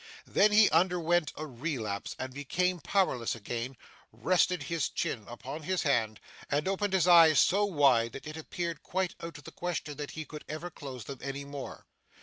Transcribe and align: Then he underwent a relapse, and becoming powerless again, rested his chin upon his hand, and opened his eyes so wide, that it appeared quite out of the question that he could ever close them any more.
Then 0.25 0.51
he 0.51 0.67
underwent 0.71 1.31
a 1.37 1.45
relapse, 1.45 2.15
and 2.17 2.33
becoming 2.33 2.79
powerless 2.79 3.35
again, 3.35 3.77
rested 4.11 4.63
his 4.63 4.89
chin 4.89 5.25
upon 5.27 5.61
his 5.61 5.83
hand, 5.83 6.19
and 6.49 6.67
opened 6.67 6.93
his 6.93 7.07
eyes 7.07 7.37
so 7.39 7.65
wide, 7.65 8.13
that 8.13 8.25
it 8.25 8.35
appeared 8.35 8.81
quite 8.81 9.13
out 9.21 9.37
of 9.37 9.43
the 9.43 9.51
question 9.51 9.97
that 9.97 10.09
he 10.17 10.25
could 10.25 10.43
ever 10.49 10.71
close 10.71 11.03
them 11.03 11.19
any 11.21 11.45
more. 11.45 11.85